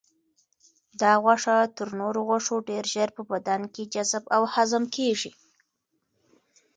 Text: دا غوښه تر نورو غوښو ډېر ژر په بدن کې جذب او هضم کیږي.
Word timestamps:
دا 1.01 1.11
غوښه 1.23 1.55
تر 1.77 1.87
نورو 1.99 2.19
غوښو 2.29 2.55
ډېر 2.69 2.83
ژر 2.93 3.09
په 3.17 3.23
بدن 3.31 3.61
کې 3.73 3.83
جذب 3.93 4.23
او 4.35 4.41
هضم 4.53 4.83
کیږي. 4.95 5.31